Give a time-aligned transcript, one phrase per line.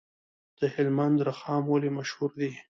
[0.59, 2.51] د هلمند رخام ولې مشهور دی؟